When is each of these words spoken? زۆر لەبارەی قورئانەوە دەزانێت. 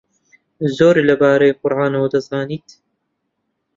زۆر 0.77 0.95
لەبارەی 1.09 1.57
قورئانەوە 1.59 2.07
دەزانێت. 2.13 2.67